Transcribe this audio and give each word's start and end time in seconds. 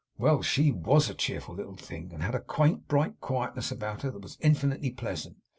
Well! 0.17 0.41
she 0.41 0.71
WAS 0.71 1.11
a 1.11 1.13
cheerful 1.13 1.53
little 1.53 1.75
thing; 1.75 2.09
and 2.11 2.23
had 2.23 2.33
a 2.33 2.39
quaint, 2.39 2.87
bright 2.87 3.19
quietness 3.21 3.69
about 3.71 4.01
her 4.01 4.09
that 4.09 4.23
was 4.23 4.35
infinitely 4.41 4.89
pleasant. 4.89 5.37